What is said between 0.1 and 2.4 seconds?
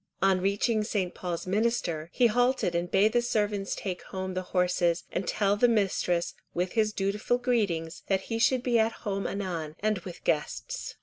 On reaching St. Paul's Minster, he